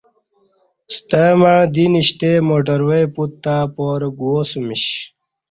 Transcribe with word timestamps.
ستہ 0.95 1.23
مع 1.39 1.57
دی 1.73 1.85
نیشتہ 1.93 2.29
موٹرے 2.47 3.01
پوت 3.13 3.31
تہ 3.43 3.55
پارہ 3.75 4.09
گوا 4.19 4.41
سمیش 4.51 4.85